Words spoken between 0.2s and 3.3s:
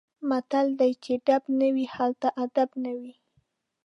متل دی: چې ډب نه وي هلته ادب نه وي.